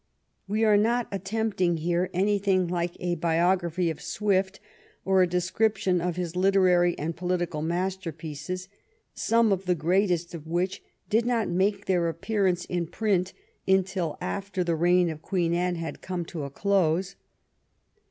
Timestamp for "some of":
9.13-9.65